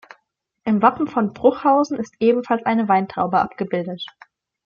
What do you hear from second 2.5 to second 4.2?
eine Weintraube abgebildet.